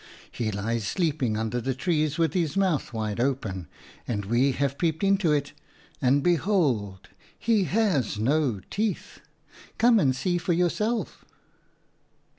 He 0.31 0.49
lies 0.51 0.87
sleeping 0.87 1.37
under 1.37 1.61
the 1.61 1.75
trees 1.75 2.17
with 2.17 2.33
his 2.33 2.57
mouth 2.57 2.91
wide 2.91 3.19
open, 3.19 3.67
and 4.07 4.25
we 4.25 4.51
have 4.53 4.79
peeped 4.79 5.03
into 5.03 5.31
it, 5.31 5.53
and 6.01 6.23
behold, 6.23 7.09
he 7.37 7.65
has 7.65 8.17
no 8.17 8.61
teeth! 8.71 9.19
Come 9.77 9.99
and 9.99 10.15
see 10.15 10.39
for 10.39 10.53
yourself.' 10.53 11.23